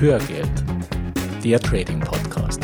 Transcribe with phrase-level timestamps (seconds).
[0.00, 0.64] Hörgeld,
[1.42, 2.60] der Trading Podcast.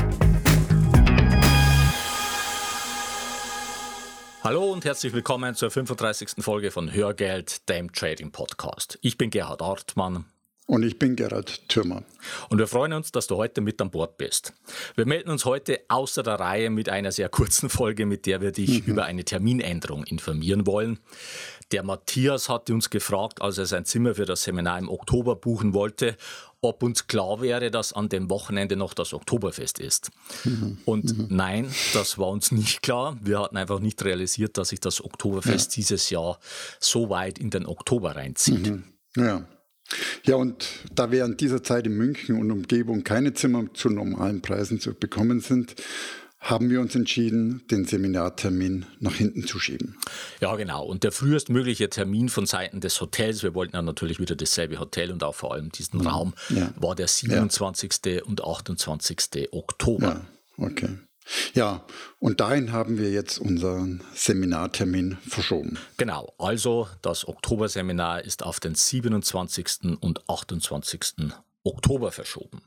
[4.45, 6.45] Hallo und herzlich willkommen zur 35.
[6.45, 9.01] Folge von Hörgeld, dem Trading Podcast.
[9.03, 10.27] Ich bin Gerhard Artmann.
[10.67, 12.07] Und ich bin Gerhard Thürmann.
[12.49, 14.55] Und wir freuen uns, dass du heute mit an Bord bist.
[14.95, 18.51] Wir melden uns heute außer der Reihe mit einer sehr kurzen Folge, mit der wir
[18.51, 18.93] dich mhm.
[18.93, 21.01] über eine Terminänderung informieren wollen.
[21.73, 25.75] Der Matthias hatte uns gefragt, als er sein Zimmer für das Seminar im Oktober buchen
[25.75, 26.17] wollte,
[26.63, 30.11] ob uns klar wäre, dass an dem Wochenende noch das Oktoberfest ist.
[30.45, 30.79] Mhm.
[30.87, 31.27] Und mhm.
[31.29, 33.19] nein, das war uns nicht klar.
[33.21, 35.75] Wir hatten einfach nicht realisiert, dass sich das Oktoberfest ja.
[35.77, 36.39] dieses Jahr
[36.81, 38.67] so weit in den Oktober reinzieht.
[38.67, 38.85] Mhm.
[39.17, 39.47] Ja.
[40.25, 44.81] Ja, und da während dieser Zeit in München und Umgebung keine Zimmer zu normalen Preisen
[44.81, 45.75] zu bekommen sind,
[46.45, 49.97] haben wir uns entschieden, den Seminartermin nach hinten zu schieben.
[50.41, 50.85] Ja, genau.
[50.85, 55.11] Und der frühestmögliche Termin von Seiten des Hotels, wir wollten ja natürlich wieder dasselbe Hotel
[55.11, 56.07] und auch vor allem diesen mhm.
[56.07, 56.71] Raum, ja.
[56.77, 57.93] war der 27.
[58.05, 58.25] Ja.
[58.25, 59.49] und 28.
[59.53, 60.27] Oktober.
[60.59, 60.99] Ja, okay.
[61.55, 61.85] Ja,
[62.19, 65.79] und dahin haben wir jetzt unseren Seminartermin verschoben.
[65.97, 69.99] Genau, also das Oktoberseminar ist auf den 27.
[70.01, 71.33] und 28.
[71.63, 72.63] Oktober verschoben.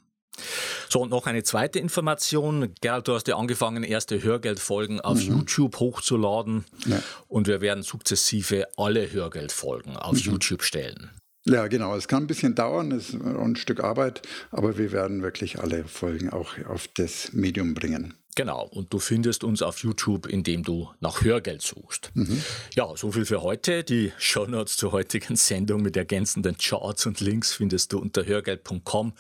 [0.90, 2.74] So, und noch eine zweite Information.
[2.82, 5.40] Gerald, du hast ja angefangen, erste Hörgeldfolgen auf mhm.
[5.40, 6.66] YouTube hochzuladen.
[6.86, 7.02] Ja.
[7.28, 10.32] Und wir werden sukzessive alle Hörgeldfolgen auf mhm.
[10.32, 11.12] YouTube stellen.
[11.46, 11.96] Ja, genau.
[11.96, 15.86] Es kann ein bisschen dauern, es ist ein Stück Arbeit, aber wir werden wirklich alle
[15.86, 18.14] Folgen auch auf das Medium bringen.
[18.38, 22.12] Genau, und du findest uns auf YouTube, indem du nach Hörgeld suchst.
[22.14, 22.44] Mhm.
[22.76, 23.84] Ja, so viel für heute.
[23.84, 29.14] Die Shownotes zur heutigen Sendung mit ergänzenden Charts und Links findest du unter hörgeld.com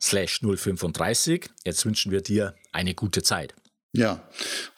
[0.00, 1.50] slash 035.
[1.64, 3.56] Jetzt wünschen wir dir eine gute Zeit.
[3.92, 4.22] Ja,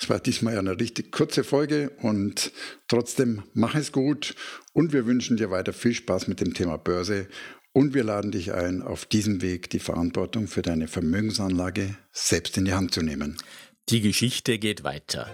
[0.01, 2.51] es war diesmal eine richtig kurze Folge und
[2.89, 4.35] trotzdem mach es gut
[4.73, 7.29] und wir wünschen dir weiter viel Spaß mit dem Thema Börse
[7.75, 12.65] und wir laden dich ein, auf diesem Weg die Verantwortung für deine Vermögensanlage selbst in
[12.65, 13.37] die Hand zu nehmen.
[13.89, 15.29] Die Geschichte geht weiter.